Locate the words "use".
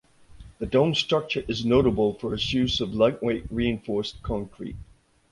2.53-2.81